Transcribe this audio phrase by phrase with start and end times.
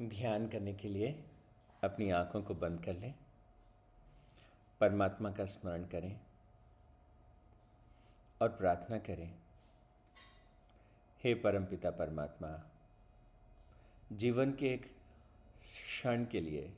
[0.00, 1.24] ध्यान करने के लिए
[1.84, 3.14] अपनी आँखों को बंद कर लें।
[4.80, 6.20] परमात्मा का स्मरण करें
[8.42, 9.34] और प्रार्थना करें,
[11.24, 12.70] हे परमपिता परमात्मा,
[14.12, 14.86] जीवन के एक
[15.60, 16.72] क्षण के लिए,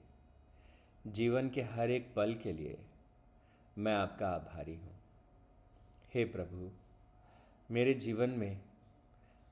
[1.06, 2.78] जीवन के हर एक पल के लिए
[3.78, 4.94] मैं आपका आभारी हूँ।
[6.14, 6.70] हे प्रभु,
[7.70, 8.60] मेरे जीवन में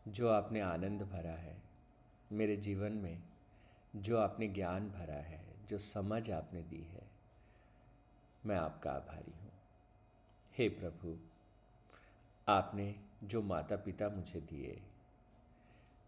[0.09, 1.57] जो आपने आनंद भरा है,
[2.33, 3.30] मेरे जीवन में
[3.97, 7.11] जो आपने ज्ञान भरा है, जो समझ आपने दी है,
[8.47, 9.53] मैं आपका आभारी हूँ।
[10.59, 11.19] हे प्रभु,
[12.49, 14.83] आपने जो माता पिता मुझे दिए,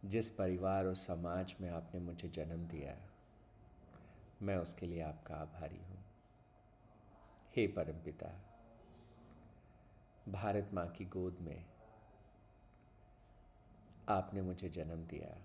[0.04, 2.96] जिस परिवार और समाज में आपने मुझे जन्म दिया,
[4.42, 6.04] मैं उसके लिए आपका आभारी हूँ।
[7.56, 8.40] हे परमपिता,
[10.28, 11.64] भारत माँ की गोद में
[14.08, 15.38] आपने मुझे जन्म दिया,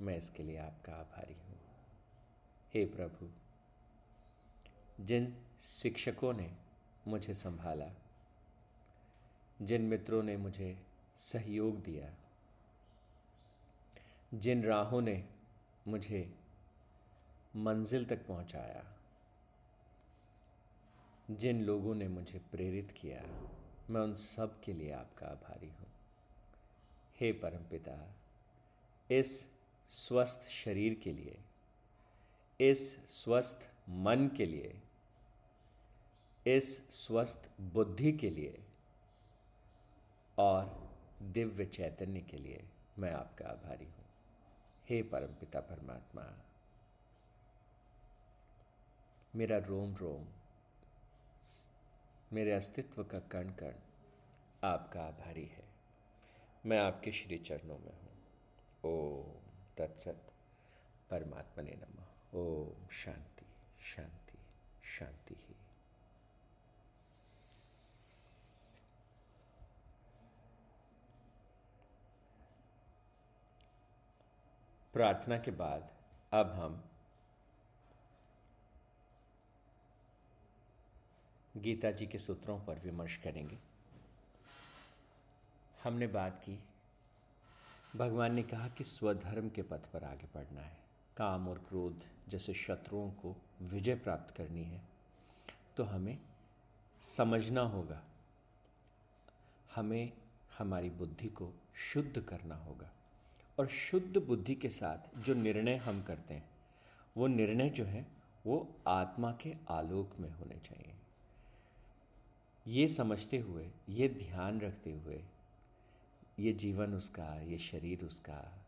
[0.00, 1.43] मैं इसके लिए आपका आभारी हूँ।
[2.74, 3.30] हे प्रभु,
[5.04, 6.56] जिन शिक्षकों ने
[7.08, 7.90] मुझे संभाला,
[9.62, 10.86] जिन मित्रों ने मुझे
[11.16, 12.14] सहयोग दिया,
[14.34, 15.28] जिन राहों ने
[15.88, 16.34] मुझे
[17.56, 18.84] मंजिल तक पहुँचाया,
[21.30, 23.22] जिन लोगों ने मुझे प्रेरित किया,
[23.90, 25.88] मैं उन सब के लिए आपका आभारी हूँ।
[27.20, 28.14] हे परमपिता,
[29.10, 29.48] इस
[29.88, 31.38] स्वस्थ शरीर के लिए
[32.60, 34.82] इस स्वस्थ मन के लिए,
[36.46, 38.64] इस स्वस्थ बुद्धि के लिए
[40.38, 42.64] और दिव्य चैतन्य के लिए
[42.98, 44.04] मैं आपका आभारी हूँ।
[44.88, 46.44] हे परमपिता परमात्मा,
[49.34, 50.26] मेरा रोम रोम,
[52.32, 53.74] मेरे अस्तित्व का कण कण
[54.64, 55.64] आपका आभारी है।
[56.66, 58.12] मैं आपके श्री चरणों में हूँ।
[58.84, 59.32] ओम
[59.78, 60.32] तत्सत
[61.10, 61.94] परमात्मा ने नम।
[62.34, 63.46] ओम शांति
[63.84, 64.38] शांति
[64.84, 65.54] शांति ही।
[74.92, 75.90] प्रार्थना के बाद
[76.32, 76.90] अब हम
[81.56, 83.58] गीता जी के सूत्रों पर विमर्श करेंगे।
[85.82, 86.58] हमने बात की,
[87.96, 90.83] भगवान ने कहा कि स्वधर्म के पथ पर आगे बढ़ना है।
[91.16, 94.82] काम और क्रोध जैसे शत्रुओं को विजय प्राप्त करनी है
[95.76, 96.18] तो हमें
[97.00, 98.02] समझना होगा।
[99.74, 100.12] हमें
[100.58, 102.90] हमारी बुद्धि को शुद्ध करना होगा।
[103.58, 106.50] और शुद्ध बुद्धि के साथ जो निर्णय हम करते हैं,
[107.16, 108.06] वो निर्णय जो है,
[108.46, 110.94] वो आत्मा के आलोक में होने चाहिए।
[112.66, 115.24] ये समझते हुए, ये ध्यान रखते हुए,
[116.38, 118.63] ये जीवन उसका, ये शरीर उसका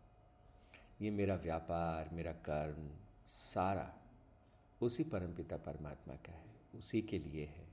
[1.02, 2.90] ये मेरा व्यापार, मेरा कर्म,
[3.28, 3.94] सारा
[4.82, 7.66] उसी परमपिता परमात्मा का है, उसी के लिए है।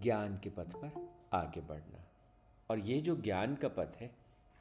[0.00, 2.04] ज्ञान के पथ पर आगे बढ़ना।
[2.70, 4.16] और ये जो ज्ञान का पथ है,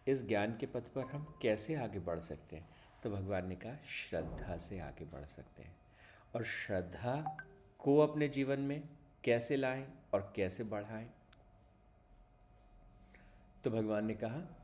[0.08, 2.70] इस ज्ञान के पथ पर हम कैसे आगे बढ़ सकते हैं?
[3.04, 5.78] तो भगवान ने कहा, श्रद्धा से आगे बढ़ सकते हैं।
[6.36, 7.38] और श्रद्धा
[7.80, 8.90] को अपने जीवन में
[9.24, 11.10] कैसे लाएँ और कैसे बढ़ाएँ?
[13.64, 14.59] तो भगवान ने कहा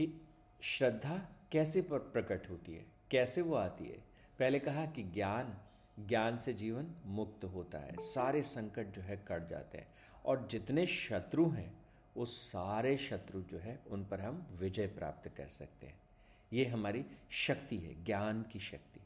[0.00, 0.28] कि
[0.62, 2.86] श्रद्धा कैसे प्रकट होती है?
[3.10, 3.98] कैसे वो आती है?
[4.38, 5.58] पहले कहा कि ज्ञान
[6.06, 9.88] ज्ञान से जीवन मुक्त होता है। सारे संकट जो है कट जाते हैं।
[10.24, 11.74] और जितने शत्रु हैं,
[12.16, 16.00] वो सारे शत्रु जो है, उन पर हम विजय प्राप्त कर सकते हैं।
[16.52, 19.00] ये हमारी शक्ति है, ज्ञान की शक्ति।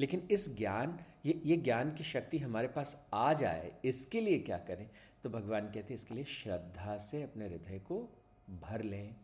[0.00, 4.58] लेकिन इस ज्ञान, ये ये ज्ञान की शक्ति हमारे पास आ जाए, इसके लिए क्या
[4.58, 4.90] करें?
[5.22, 8.08] तो भगवान कहते हैं, इसके लिए श्रद्धा से अपने हृदय को
[8.50, 9.16] भर लें।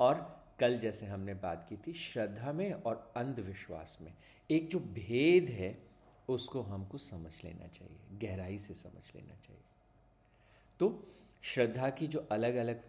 [0.00, 4.14] और कल जैसे हमने बात की थी, श्रद्धा में और अंधविश्वास में।
[4.50, 5.78] एक जो भेद है,
[6.28, 9.62] उसको हमको समझ लेना चाहिए, गहराई से समझ लेना चाहिए।
[10.80, 11.06] तो
[11.42, 12.82] श्रद्धा की जो अलग अलग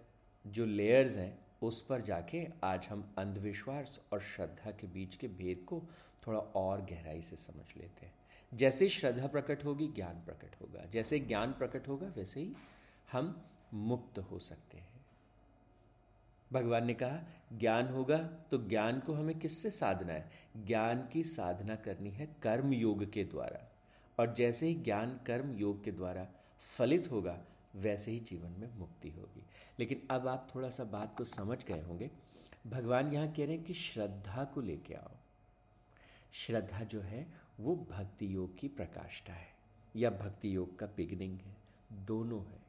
[0.48, 5.66] जो लेयर्स हैं, उस पर जाके आज हम अंधविश्वास और श्रद्धा के बीच के भेद
[5.68, 5.84] को
[6.28, 8.14] थोड़ा और गहराई से समझ लेते हैं।
[8.54, 12.54] जैसे श्रद्धा प्रकट होगी, ज्ञान प्रकट होगा। जैसे ज्ञान प्रकट होगा, वैसे ही
[13.12, 14.95] हम मुक्त हो सकते हैं।
[16.56, 17.20] भगवान ने कहा,
[17.54, 20.32] ज्ञान होगा तो ज्ञान को हमें किससे साधना है?
[20.58, 23.72] ज्ञान की साधना करनी है कर्म योग के द्वारा।
[24.20, 26.28] और जैसे ही ज्ञान कर्म योग के द्वारा
[26.78, 27.42] फलित होगा,
[27.76, 29.44] वैसे ही जीवन में मुक्ति होगी।
[29.80, 32.12] लेकिन अब आप थोड़ा सा बात को समझ गए होंगे।
[32.68, 35.12] भगवान यहाँ कह रहे हैं कि श्रद्धा को लेके आओ।
[36.32, 37.28] श्रद्धा जो है,
[37.60, 39.56] वो भक्ति योग की प्रकाष्ठा है।
[39.96, 41.56] या भक्ति योग का बिगिनिंग है।
[41.92, 42.60] दोनों है।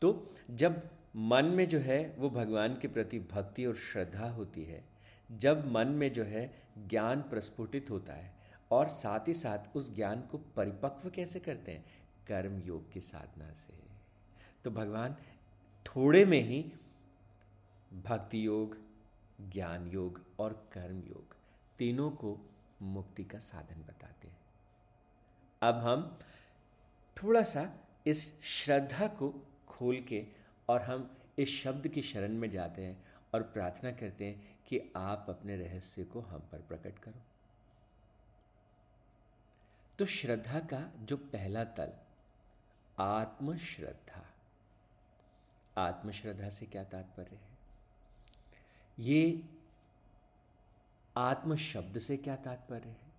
[0.00, 4.84] तो जब मन में जो है, वो भगवान के प्रति भक्ति और श्रद्धा होती है।
[5.32, 8.34] जब मन में जो है, ज्ञान प्रस्फुटित होता है
[8.70, 11.84] और साथ ही साथ उस ज्ञान को परिपक्व कैसे करते हैं?
[12.26, 13.72] कर्म योग की साधना से।
[14.64, 15.16] तो भगवान
[15.86, 16.72] थोड़े में ही
[17.92, 18.78] भक्ति योग,
[19.40, 21.36] ज्ञान योग और कर्म योग
[21.78, 22.38] तीनों को
[22.82, 24.38] मुक्ति का साधन बताते हैं।
[25.62, 26.18] अब हम
[27.22, 27.74] थोड़ा सा
[28.06, 30.39] इस श्रद्धा को खोल के
[30.70, 35.26] और हम इस शब्द की शरण में जाते हैं और प्रार्थना करते हैं कि आप
[35.28, 37.22] अपने रहस्य को हम पर प्रकट करो।
[39.98, 41.92] तो श्रद्धा का जो पहला तल,
[42.98, 44.26] आत्मश्रद्धा।
[45.78, 47.58] आत्मश्रद्धा से क्या तात्पर्य है?
[48.98, 49.48] ये
[51.16, 53.10] आत्म शब्द से क्या तात्पर्य है?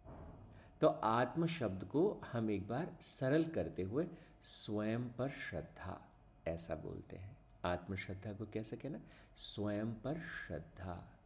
[0.81, 4.07] तो आत्म शब्द को हम एक बार सरल करते हुए
[4.44, 6.09] स्वयं पर श्रद्धा,
[6.48, 9.00] ऐसा बोलते हैं। आत्मश्रद्धा को कह सके ना
[9.36, 11.19] स्वयं पर श्रद्धा।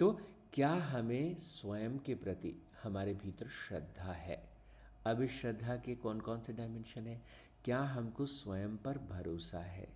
[0.00, 0.20] तो
[0.52, 4.50] क्या हमें स्वयं के प्रति हमारे भीतर श्रद्धा है?
[5.06, 7.22] अब इस श्रद्धा के कौन कौन से डायमेंशन है?
[7.64, 9.88] क्या हमको स्वयं पर भरोसा है?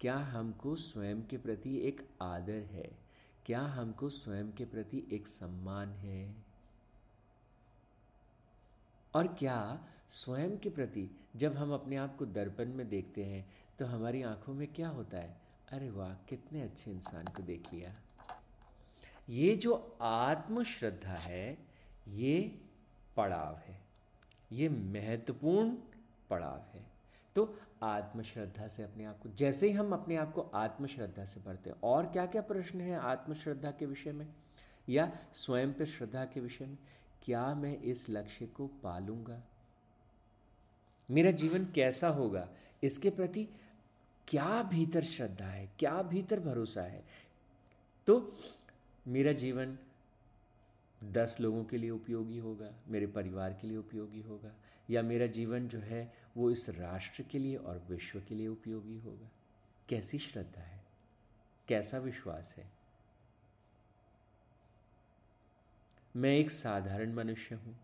[0.00, 2.98] क्या हमको स्वयं के प्रति एक आदर है?
[3.46, 6.51] क्या हमको स्वयं के प्रति एक सम्मान है?
[9.14, 13.86] और क्या स्वयं के प्रति जब हम अपने आप को दर्पण में देखते हैं तो
[13.86, 15.40] हमारी आँखों में क्या होता है?
[15.72, 17.94] अरे वाह, कितने अच्छे इंसान को देख लिया।
[19.28, 21.58] ये जो आत्मश्रद्धा है,
[22.08, 22.60] ये
[23.16, 23.80] पड़ाव है।
[24.52, 25.76] ये महत्वपूर्ण
[26.30, 26.86] पड़ाव है।
[27.34, 31.70] तो आत्मश्रद्धा से अपने आप को, जैसे ही हम अपने आप को आत्मश्रद्धा से पढ़ते
[31.70, 34.28] हैं, और क्या क्या प्रश्न है आत्मश्रद्धा के विषय में?
[34.88, 36.78] या स्वयं पर श्रद्धा के विषय में?
[37.22, 39.42] क्या मैं इस लक्ष्य को पालूँगा?
[41.10, 42.48] मेरा जीवन कैसा होगा?
[42.82, 43.48] इसके प्रति
[44.28, 45.72] क्या भीतर श्रद्धा है?
[45.78, 47.04] क्या भीतर भरोसा है?
[48.06, 48.32] तो
[49.08, 49.78] मेरा जीवन
[51.04, 54.52] दस लोगों के लिए उपयोगी होगा, मेरे परिवार के लिए उपयोगी होगा,
[54.90, 58.98] या मेरा जीवन जो है वो इस राष्ट्र के लिए और विश्व के लिए उपयोगी
[58.98, 59.30] होगा?
[59.88, 60.84] कैसी श्रद्धा है?
[61.68, 62.81] कैसा विश्वास है?
[66.16, 67.76] मैं एक साधारण मनुष्य हूँ।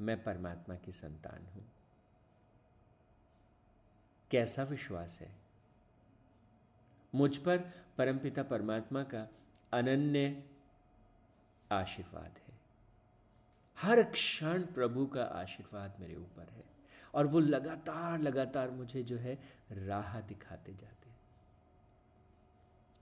[0.00, 1.64] मैं परमात्मा की संतान हूँ।
[4.30, 5.34] कैसा विश्वास है?
[7.14, 7.58] मुझ पर
[7.98, 9.28] परमपिता परमात्मा का
[9.72, 10.44] अनन्य
[11.72, 12.60] आशीर्वाद है।
[13.78, 16.64] हर क्षण प्रभु का आशीर्वाद मेरे ऊपर है
[17.14, 19.38] और वो लगातार लगातार मुझे जो है
[19.72, 21.20] राह दिखाते जाते हैं।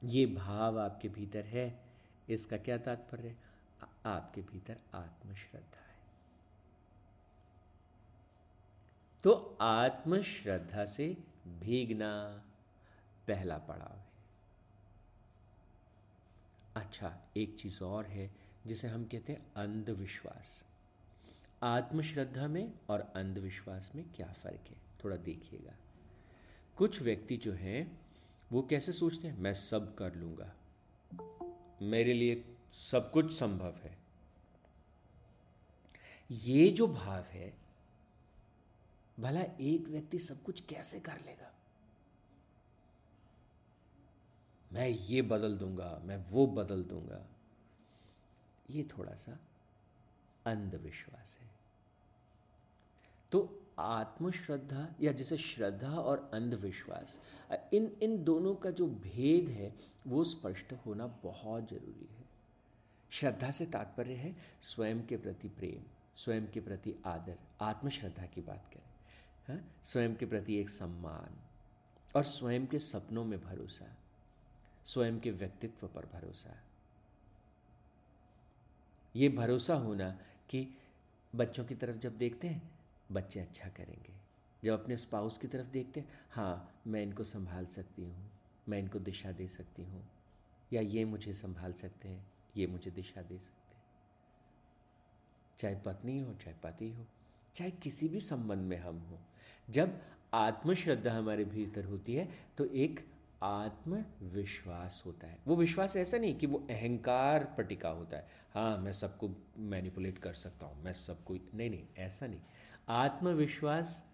[0.04, 1.80] ये भाव आपके भीतर है,
[2.28, 3.36] इसका क्या तात्पर्य?
[4.06, 5.96] आपके भीतर आत्मश्रद्धा है।
[9.22, 11.16] तो आत्मश्रद्धा से
[11.46, 12.44] भीगना
[13.28, 14.10] पहला पड़ाव है।
[16.76, 18.30] अच्छा एक चीज़ और है,
[18.66, 20.66] जिसे हम कहते हैं अंधविश्वास।
[21.62, 24.76] आत्मश्रद्धा में और अंधविश्वास में क्या फ़र्क है?
[25.04, 25.72] थोड़ा देखिएगा।
[26.76, 28.00] कुछ व्यक्ति जो हैं,
[28.52, 30.54] वो कैसे सोचते हैं, मैं सब कर लूँगा।
[31.82, 33.98] मेरे लिए सब कुछ संभव है।
[36.30, 37.54] ये जो भाव है,
[39.20, 41.54] भला एक व्यक्ति सब कुछ कैसे कर लेगा?
[44.72, 47.26] मैं ये बदल दूँगा, मैं वो बदल दूँगा।
[48.70, 49.38] ये थोड़ा सा
[50.46, 51.50] अंधविश्वास है।
[53.32, 57.20] तो आत्मश्रद्धा या जैसे श्रद्धा और अंधविश्वास,
[57.74, 59.74] इन इन दोनों का जो भेद है,
[60.06, 62.19] वो स्पष्ट होना बहुत ज़रूरी है।
[63.10, 65.82] श्रद्धा से तात्पर्य है, स्वयं के प्रति प्रेम,
[66.14, 68.88] स्वयं के प्रति आदर, आत्मश्रद्धा की बात करें
[69.48, 69.64] हाँ?
[69.82, 71.38] स्वयं के प्रति एक सम्मान
[72.16, 73.86] और स्वयं के सपनों में भरोसा,
[74.84, 76.56] स्वयं के व्यक्तित्व पर भरोसा।
[79.16, 80.10] ये भरोसा होना
[80.50, 80.66] कि
[81.34, 82.70] बच्चों की तरफ़ जब देखते हैं,
[83.12, 84.12] बच्चे अच्छा करेंगे।
[84.64, 88.30] जब अपने स्पाउस की तरफ़ देखते हैं हाँ मैं इनको संभाल सकती हूँ,
[88.68, 90.02] मैं इनको दिशा दे सकती हूँ
[90.72, 92.26] या ये मुझे संभाल सकते हैं।
[92.56, 93.82] ये मुझे दिशा दे सकते हैं।
[95.58, 97.06] चाहे पत्नी हो, चाहे पति हो,
[97.54, 99.18] चाहे किसी भी संबंध में हम हो,
[99.70, 100.00] जब
[100.34, 102.28] आत्मश्रद्धा हमारे भीतर होती है
[102.58, 103.00] तो एक
[103.42, 108.76] आत्मविश्वास होता है। वो विश्वास ऐसा नहीं कि वो अहंकार पर टिका होता है। हाँ
[108.78, 112.40] मैं सबको मैनिपुलेट कर सकता हूँ, मैं सबको नहीं नहीं, ऐसा नहीं।
[112.88, 114.04] आत्मविश्वास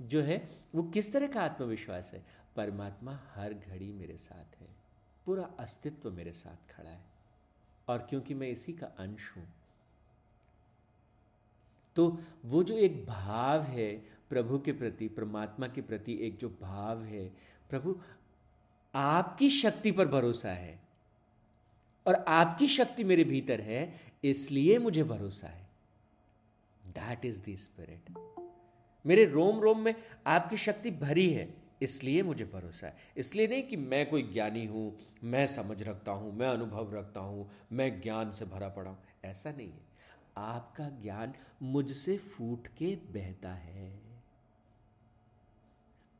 [0.00, 0.36] जो है,
[0.74, 2.24] वो किस तरह का आत्मविश्वास है?
[2.56, 4.68] परमात्मा हर घड़ी मेरे साथ है,
[5.26, 7.04] पूरा अस्तित्व मेरे साथ खड़ा है।
[7.88, 9.46] और क्योंकि मैं इसी का अंश हूँ।
[11.96, 13.92] तो वो जो एक भाव है
[14.30, 17.26] प्रभु के प्रति, परमात्मा के प्रति एक जो भाव है,
[17.70, 17.94] प्रभु,
[18.94, 20.78] आपकी शक्ति पर भरोसा है
[22.06, 25.68] और आपकी शक्ति मेरे भीतर है, इसलिए मुझे भरोसा है।
[26.82, 28.14] दैट इज़ द स्पिरिट
[29.04, 29.94] मेरे रोम रोम में
[30.26, 34.98] आपकी शक्ति भरी है। इसलिए मुझे भरोसा है। इसलिए नहीं कि मैं कोई ज्ञानी हूँ,
[35.24, 39.52] मैं समझ रखता हूँ, मैं अनुभव रखता हूँ, मैं ज्ञान से भरा पड़ा हूँ। ऐसा
[39.52, 39.86] नहीं है।
[40.36, 44.00] आपका ज्ञान मुझसे फूट के बहता है।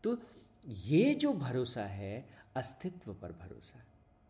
[0.03, 0.19] तो
[0.67, 3.85] ये जो भरोसा है, अस्तित्व पर भरोसा,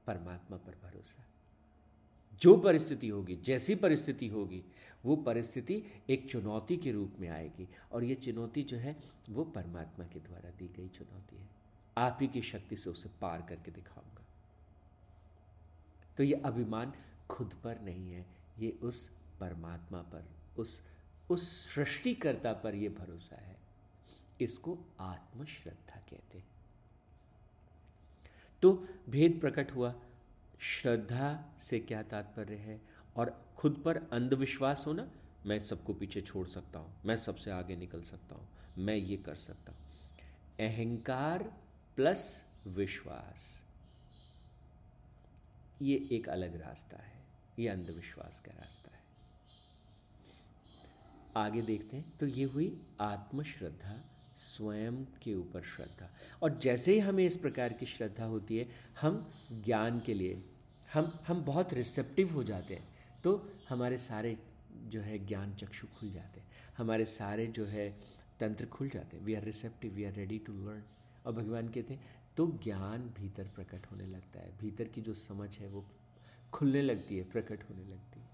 [0.06, 1.24] परमात्मा पर भरोसा।
[2.40, 4.64] जो परिस्थिति होगी, जैसी परिस्थिति होगी,
[5.04, 8.96] वो परिस्थिति एक चुनौती के रूप में आएगी। और ये चुनौती जो है,
[9.30, 11.48] वो परमात्मा के द्वारा दी गई चुनौती है।
[11.98, 14.24] आप ही की शक्ति से उसे पार करके दिखाऊँगा।
[16.16, 16.92] तो ये अभिमान
[17.30, 18.26] खुद पर नहीं है,
[18.58, 19.08] ये उस
[19.40, 20.28] परमात्मा पर,
[20.58, 20.82] उस
[21.30, 23.56] उस सृष्टिकर्ता पर यह भरोसा है।
[24.40, 26.48] इसको आत्मश्रद्धा कहते हैं।
[28.62, 29.94] तो भेद प्रकट हुआ।
[30.60, 32.80] श्रद्धा से क्या तात्पर्य है?
[33.16, 35.08] और खुद पर अंधविश्वास होना,
[35.46, 38.48] मैं सबको पीछे छोड़ सकता हूँ, मैं सबसे आगे निकल सकता हूँ,
[38.78, 39.78] मैं ये कर सकता हूँ।
[40.60, 41.42] अहंकार
[41.96, 43.64] प्लस विश्वास।
[45.82, 47.22] ये एक अलग रास्ता है,
[47.58, 49.04] ये अंधविश्वास का रास्ता है।
[51.36, 53.94] आगे देखते हैं तो ये हुई आत्मश्रद्धा
[54.36, 56.10] स्वयं के ऊपर श्रद्धा।
[56.42, 58.68] और जैसे ही हमें इस प्रकार की श्रद्धा होती है,
[59.00, 60.42] हम ज्ञान के लिए,
[60.92, 62.88] हम हम बहुत रिसेप्टिव हो जाते हैं
[63.24, 64.36] तो हमारे सारे
[64.88, 66.46] जो है ज्ञान चक्षु खुल जाते हैं।
[66.78, 67.96] हमारे सारे जो है
[68.40, 70.82] तंत्र खुल जाते हैं। We are receptive we are ready to learn
[71.26, 75.58] और भगवान कहते हैं तो ज्ञान भीतर प्रकट होने लगता है। भीतर की जो समझ
[75.58, 75.84] है, वो
[76.52, 78.28] खुलने लगती है, प्रकट होने लगती है।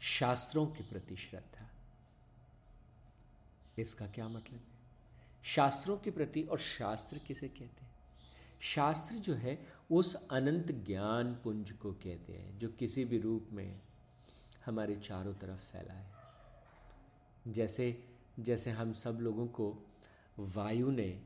[0.00, 1.70] शास्त्रों के प्रति श्रद्धा।
[3.78, 4.76] इसका क्या मतलब है?
[5.42, 7.94] शास्त्रों के प्रति और शास्त्र किसे कहते हैं?
[8.60, 13.80] शास्त्र जो है, उस अनंत ज्ञान पुंज को कहते हैं, जो किसी भी रूप में
[14.66, 16.06] हमारे चारों तरफ़ फैला है।
[17.48, 18.04] जैसे
[18.40, 19.86] जैसे हम सब लोगों को
[20.38, 21.22] वायु ने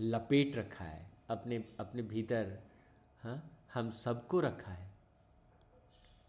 [0.00, 2.58] लपेट रखा है, अपने अपने भीतर
[3.22, 4.90] हाँ हम सबको रखा है।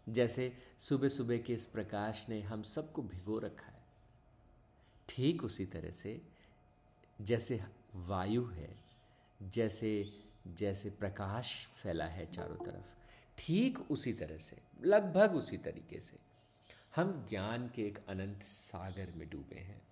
[0.08, 3.69] जैसे सुबह सुबह के इस प्रकाश ने हम सबको भिगो रखा है।
[5.10, 6.20] ठीक उसी तरह से
[7.20, 7.60] जैसे
[7.94, 8.74] वायु है,
[9.42, 10.12] जैसे
[10.46, 12.84] जैसे प्रकाश फैला है चारों तरफ़,
[13.38, 16.16] ठीक उसी तरह से, लगभग उसी तरीके से
[16.96, 19.82] हम ज्ञान के एक अनंत सागर में डूबे हैं।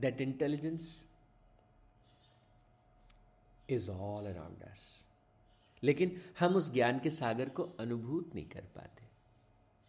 [0.00, 1.08] That intelligence
[3.70, 5.06] is all around us
[5.82, 9.04] लेकिन हम उस ज्ञान के सागर को अनुभूत नहीं कर पाते।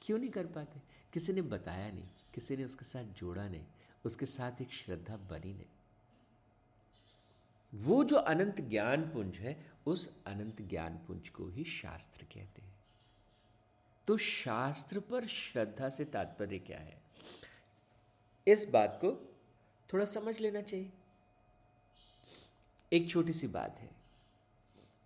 [0.02, 0.82] क्यों नहीं कर पाते?
[1.14, 3.66] किसी ने बताया नहीं, किसी ने उसके साथ जोड़ा नहीं।
[4.06, 5.66] उसके साथ एक श्रद्धा बनी नहीं।
[7.74, 12.80] वो जो अनंत ज्ञान पुंज है, उस अनंत ज्ञान पुंज को ही शास्त्र कहते हैं।
[14.08, 17.02] तो शास्त्र पर श्रद्धा से तात्पर्य क्या है?
[18.48, 19.12] इस बात को
[19.94, 20.92] थोड़ा समझ लेना चाहिए।
[22.92, 23.90] एक छोटी सी बात है,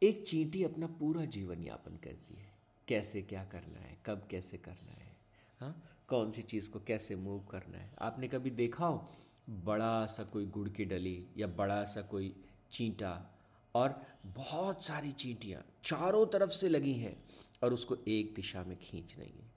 [0.02, 2.54] एक चींटी अपना पूरा जीवन यापन करती है।
[2.88, 5.16] कैसे क्या करना है, कब कैसे करना है
[5.60, 5.95] हाँ?
[6.08, 7.92] कौन सी चीज़ को कैसे मूव करना है?
[8.02, 9.08] आपने कभी देखा हो?
[9.50, 12.36] बड़ा सा कोई गुड़ की डली या बड़ा सा कोई
[12.72, 13.40] चींटा
[13.76, 17.24] और बहुत सारी चींटियाँ चारों तरफ़ से लगी हैं
[17.64, 19.52] और उसको एक दिशा में खींच रही हैं।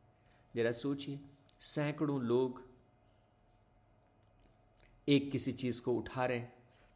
[0.57, 1.21] जरा सोचिए,
[1.61, 2.63] सैकड़ों लोग
[5.09, 6.53] एक किसी चीज़ को उठा रहे हैं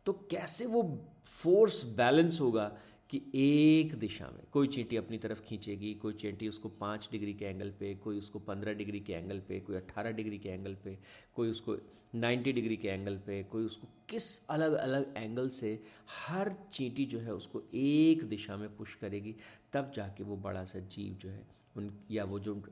[0.06, 0.82] तो कैसे वो
[1.26, 2.76] फोर्स बैलेंस होगा
[3.12, 7.44] कि एक दिशा में, कोई चींटी अपनी तरफ़ खींचेगी, कोई चींटी उसको पाँच डिग्री के
[7.44, 10.98] एंगल पे, कोई उसको पंद्रह डिग्री के एंगल पे, कोई अट्ठारह डिग्री के एंगल पे,
[11.34, 11.76] कोई उसको
[12.14, 15.82] नाइन्टी डिग्री के एंगल पे, कोई उसको किस अलग अलग एंगल से
[16.26, 19.36] हर चींटी जो है उसको एक दिशा में पुश करेगी,
[19.72, 22.62] तब जाके वो बड़ा सा जीव जो है, उन, या वो जो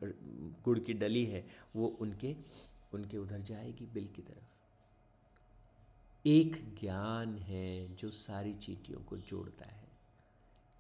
[0.65, 2.37] गुड़ की डली है, वो उनके
[2.95, 4.45] उनके उधर जाएगी बिल की तरफ़।
[6.27, 9.90] एक ज्ञान है जो सारी चींटियों को जोड़ता है।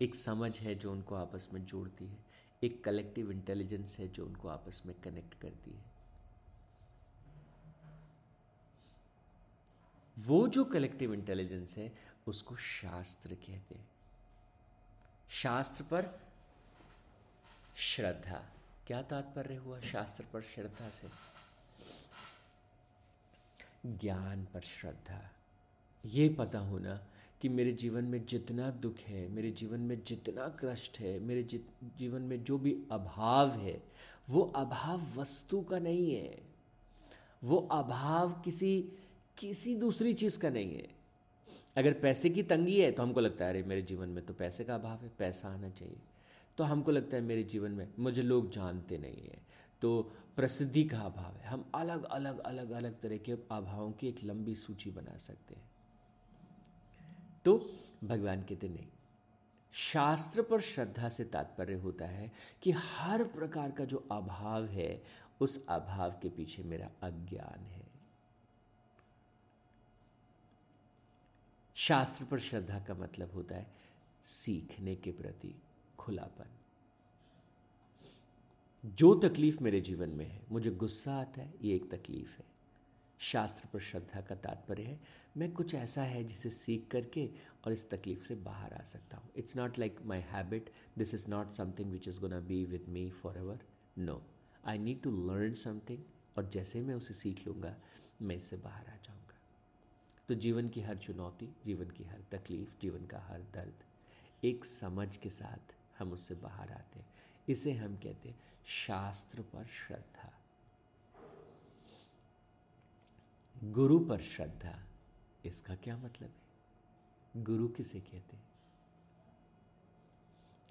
[0.00, 2.19] एक समझ है जो उनको आपस में जोड़ती है,
[2.62, 5.85] एक कलेक्टिव इंटेलिजेंस है जो उनको आपस में कनेक्ट करती है।
[10.19, 11.95] वो जो कलेक्टिव इंटेलिजेंस है,
[12.26, 13.90] उसको शास्त्र कहते हैं।
[15.28, 16.21] शास्त्र पर
[17.76, 18.47] श्रद्धा।
[18.87, 21.09] क्या तात्पर्य हुआ शास्त्र पर श्रद्धा से?
[23.87, 25.30] ज्ञान पर श्रद्धा।
[26.04, 27.07] ये पता होना
[27.40, 31.42] कि मेरे जीवन में जितना दुख है, मेरे जीवन में जितना कष्ट है, मेरे
[31.99, 33.82] जीवन में जो भी अभाव है,
[34.30, 36.42] वो अभाव वस्तु का नहीं है।
[37.44, 38.92] वो अभाव किसी
[39.38, 40.88] किसी दूसरी चीज़ का नहीं है।
[41.76, 44.64] अगर पैसे की तंगी है तो हमको लगता है, अरे मेरे जीवन में तो पैसे
[44.64, 45.97] का अभाव है, पैसा आना चाहिए।
[46.59, 49.47] तो हमको लगता है, मेरे जीवन में, मुझे लोग जानते नहीं हैं।
[49.82, 54.25] तो प्रसिद्धि का अभाव है। हम अलग अलग अलग अलग तरह के अभावों की एक
[54.25, 55.70] लंबी सूची बना सकते हैं।
[57.44, 57.70] तो
[58.04, 58.88] भगवान कहते, नहीं,
[59.73, 62.32] शास्त्र पर श्रद्धा से तात्पर्य होता है
[62.62, 65.02] कि हर प्रकार का जो अभाव है,
[65.40, 67.87] उस अभाव के पीछे मेरा अज्ञान है.
[71.75, 73.75] शास्त्र पर श्रद्धा का मतलब होता है
[74.25, 75.54] सीखने के प्रति
[75.99, 76.49] खुलापन।
[78.85, 82.50] जो तकलीफ़ मेरे जीवन में है, मुझे गुस्सा आता है, ये एक तकलीफ़ है।
[83.21, 85.00] शास्त्र पर श्रद्धा का तात्पर्य है।
[85.37, 87.29] मैं कुछ ऐसा है जिसे सीख करके
[87.65, 91.29] और इस तकलीफ़ से बाहर आ सकता हूँ। It's not like my habit this is
[91.29, 93.61] not something which is gonna be with me forever
[93.99, 94.23] no
[94.67, 96.03] I need to learn something
[96.37, 97.77] और जैसे मैं उसे सीख लूँगा,
[98.23, 99.39] मैं इससे बाहर आ जाऊँगा।
[100.29, 103.85] तो जीवन की हर चुनौती, जीवन की हर तकलीफ़, जीवन का हर दर्द,
[104.45, 107.07] एक समझ के साथ हम उससे बाहर आते हैं।
[107.49, 110.39] इसे हम कहते हैं शास्त्र पर श्रद्धा।
[113.61, 114.79] गुरु पर श्रद्धा,
[115.45, 117.43] इसका क्या मतलब है?
[117.45, 118.49] गुरु किसे कहते हैं?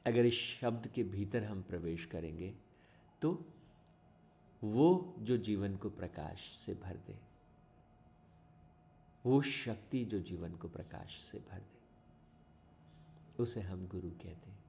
[0.05, 2.53] अगर इस शब्द के भीतर हम प्रवेश करेंगे
[3.22, 3.34] तो
[4.62, 7.17] वो जो जीवन को प्रकाश से भर दे,
[9.25, 11.77] वो शक्ति जो जीवन को प्रकाश से भर दे,
[13.39, 14.63] उसे हम गुरु कहते हैं।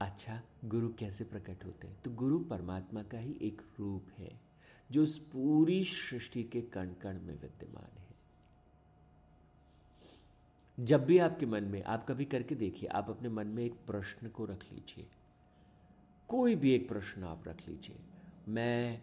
[0.00, 2.00] अच्छा गुरु कैसे प्रकट होते हैं?
[2.02, 4.49] तो गुरु परमात्मा का ही एक रूप है।
[4.92, 8.10] जो इस पूरी सृष्टि के कण कण में विद्यमान है।
[10.86, 14.28] जब भी आपके मन में, आप कभी करके देखिए, आप अपने मन में एक प्रश्न
[14.28, 15.06] को रख लीजिए।
[16.28, 17.96] कोई भी एक प्रश्न आप रख लीजिए।
[18.48, 19.00] मैं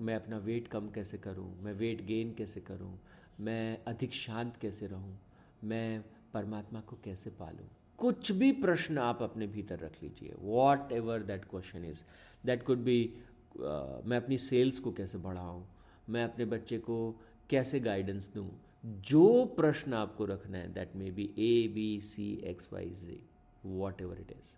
[0.00, 1.62] मैं अपना वेट कम कैसे करूँ?
[1.62, 3.00] मैं वेट गेन कैसे करूँ?
[3.40, 5.18] मैं अधिक शांत कैसे रहूँ?
[5.64, 7.66] मैं परमात्मा को कैसे पालूं?
[7.98, 10.34] कुछ भी प्रश्न आप अपने भीतर रख लीजिए।
[10.92, 12.04] Whatever that question is
[12.46, 13.14] that could be
[13.58, 15.64] मैं अपनी सेल्स को कैसे बढ़ाऊं?
[16.08, 18.50] मैं अपने बच्चे को कैसे गाइडेंस दूँ?
[18.86, 23.20] जो प्रश्न आपको रखना है that may be A B C X Y J
[24.00, 24.56] whatever it is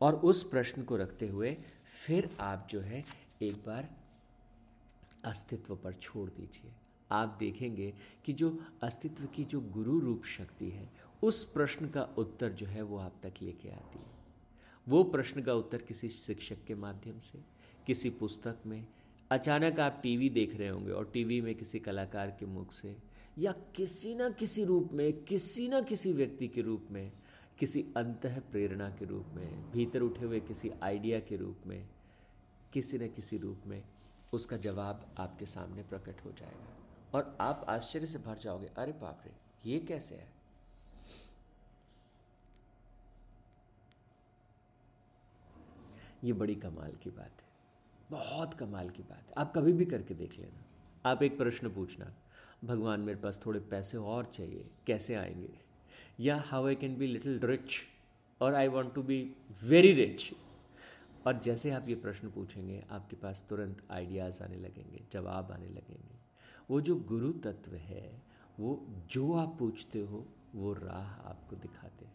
[0.00, 1.56] और उस प्रश्न को रखते हुए
[2.06, 3.04] फिर आप जो है,
[3.42, 3.88] एक बार
[5.24, 6.72] अस्तित्व पर छोड़ दीजिए।
[7.10, 12.52] आप देखेंगे कि जो अस्तित्व की जो गुरु रूप शक्ति है, उस प्रश्न का उत्तर
[12.52, 14.21] जो है, वो आप तक लेके आती है।
[14.88, 17.38] वो प्रश्न का उत्तर किसी शिक्षक के माध्यम से,
[17.86, 18.86] किसी पुस्तक में,
[19.30, 22.96] अचानक आप टीवी देख रहे होंगे और टीवी में किसी कलाकार के मुख से,
[23.38, 27.12] या किसी न किसी रूप में, किसी न किसी व्यक्ति के रूप में,
[27.58, 31.88] किसी अंत प्रेरणा के रूप में, भीतर उठे हुए किसी आइडिया के रूप में,
[32.72, 33.82] किसी न किसी रूप में,
[34.32, 36.76] उसका जवाब आपके सामने प्रकट हो जाएगा।
[37.14, 39.32] और आप आश्चर्य से भर जाओगे, अरे बाप रे,
[39.70, 40.41] ये कैसे है?
[46.24, 47.48] ये बड़ी कमाल की बात है।
[48.10, 50.64] बहुत कमाल की बात है। आप कभी भी करके देख लेना।
[51.10, 52.14] आप एक प्रश्न पूछना,
[52.64, 55.52] भगवान मेरे पास थोड़े पैसे और चाहिए, कैसे आएँगे?
[56.20, 57.80] या how I can be little rich
[58.40, 60.32] और I want to be very rich
[61.26, 66.18] और जैसे आप ये प्रश्न पूछेंगे, आपके पास तुरंत आइडियाज़ आने लगेंगे, जवाब आने लगेंगे।
[66.70, 68.22] वो जो गुरु तत्व है,
[68.60, 72.11] वो जो आप पूछते हो, वो राह आपको दिखाते हैं।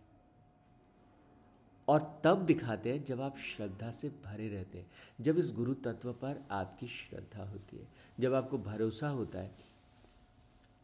[1.88, 6.14] और तब दिखाते हैं जब आप श्रद्धा से भरे रहते हैं। जब इस गुरु तत्व
[6.14, 7.88] पर आपकी श्रद्धा होती है,
[8.20, 9.52] जब आपको भरोसा होता है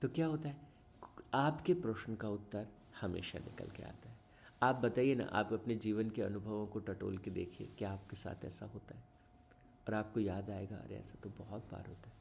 [0.01, 0.57] तो क्या होता है?
[1.33, 2.67] आपके प्रश्न का उत्तर
[3.01, 4.17] हमेशा निकल के आता है।
[4.63, 8.45] आप बताइए ना, आप अपने जीवन के अनुभवों को टटोल के देखिए, क्या आपके साथ
[8.45, 9.03] ऐसा होता है?
[9.87, 12.15] और आपको याद आएगा, अरे ऐसा तो बहुत बार होता है।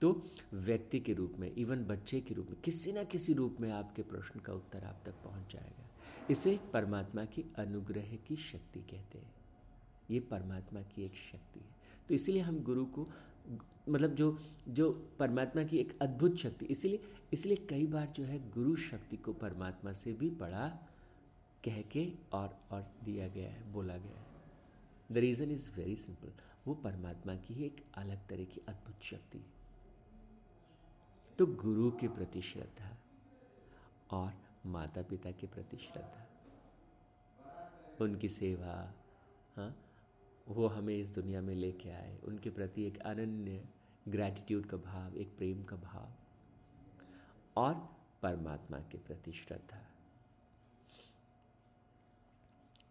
[0.00, 3.70] तो व्यक्ति के रूप में, इवन बच्चे के रूप में, किसी ना किसी रूप में
[3.70, 5.88] आपके प्रश्न का उत्तर आप तक पहुँच जाएगा।
[6.30, 9.34] इसे परमात्मा की अनुग्रह की शक्ति कहते हैं।
[10.10, 11.74] ये परमात्मा की एक शक्ति है।
[12.08, 13.08] तो इसीलिए हम गुरु को
[13.88, 17.00] मतलब जो जो परमात्मा की एक अद्भुत शक्ति, इसीलिए,
[17.32, 20.68] इसलिए कई बार जो है गुरु शक्ति को परमात्मा से भी बड़ा
[21.64, 24.26] कह के और और दिया गया है, बोला गया है।
[25.12, 26.32] The reason is very simple
[26.66, 29.44] वो परमात्मा की ही एक अलग तरह की अद्भुत शक्ति है।
[31.38, 32.96] तो गुरु के प्रति श्रद्धा
[34.10, 34.32] और
[34.66, 36.26] माता पिता के प्रति श्रद्धा,
[38.00, 38.74] उनकी सेवा
[39.56, 39.74] हाँ
[40.48, 43.64] वो हमें इस दुनिया में लेके आए। उनके प्रति एक अनन्य
[44.08, 46.08] ग्रैटिट्यूड का भाव, एक प्रेम का भाव
[47.56, 47.74] और
[48.22, 49.80] परमात्मा के प्रति श्रद्धा।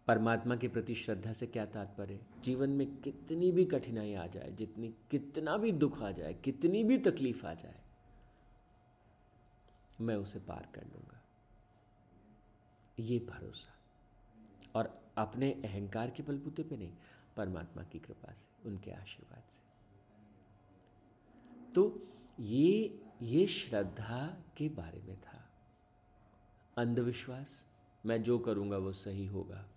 [0.06, 2.20] परमात्मा के प्रति श्रद्धा से क्या तात्पर्य?
[2.44, 6.98] जीवन में कितनी भी कठिनाई आ जाए, जितनी, कितना भी दुख आ जाए, कितनी भी
[6.98, 7.80] तकलीफ़ आ जाए,
[10.00, 11.21] मैं उसे पार कर लूँगा।
[13.02, 13.74] ये भरोसा।
[14.74, 16.92] और अपने अहंकार के बलबूते पे नहीं,
[17.36, 19.62] परमात्मा की कृपा से, उनके आशीर्वाद से।
[21.72, 22.08] तो
[22.40, 25.50] ये ये श्रद्धा के बारे में था।
[26.76, 27.66] अंधविश्वास,
[28.06, 29.68] मैं जो करूँगा वो सही होगा।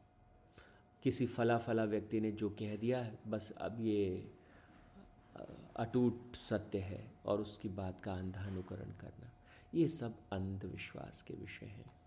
[1.04, 4.32] किसी फला फला व्यक्ति ने जो कह दिया बस अब ये
[5.76, 9.32] अटूट सत्य है और उसकी बात का अंधानुकरण करना।
[9.74, 12.05] ये सब अंधविश्वास के विषय हैं।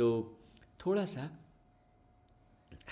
[0.00, 0.38] तो
[0.86, 1.30] थोड़ा सा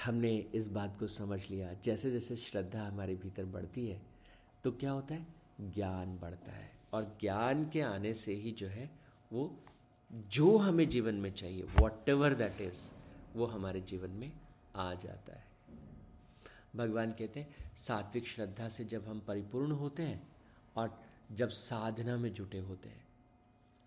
[0.05, 4.03] हमने इस बात को समझ लिया। जैसे जैसे श्रद्धा हमारे भीतर बढ़ती है
[4.65, 5.27] तो क्या होता है?
[5.61, 8.91] ज्ञान बढ़ता है। और ज्ञान के आने से ही जो है,
[9.33, 9.61] वो
[10.13, 12.91] जो हमें जीवन में चाहिए वॉट एवर दैट इज़
[13.35, 14.33] वो हमारे जीवन में
[14.77, 15.45] आ जाता है।
[16.77, 20.29] भगवान कहते हैं, सात्विक श्रद्धा से जब हम परिपूर्ण होते हैं
[20.77, 23.08] और जब साधना में जुटे होते हैं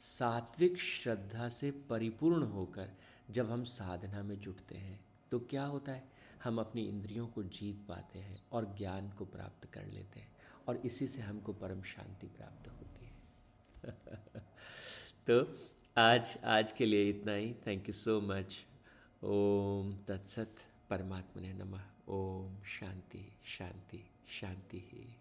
[0.02, 2.92] सात्विक श्रद्धा से परिपूर्ण होकर
[3.30, 6.12] जब हम साधना में जुटते हैं तो क्या होता है?
[6.44, 10.36] हम अपनी इंद्रियों को जीत पाते हैं और ज्ञान को प्राप्त कर लेते हैं
[10.68, 13.14] और इसी से हमको परम शांति प्राप्त होती है।
[15.30, 15.58] तो
[15.98, 18.66] आज आज के लिए इतना ही। थैंक यू सो मच
[19.24, 20.56] ओम तत्सत
[20.90, 25.21] परमात्मा ने नमः। ओम शांति शांति शांति ही।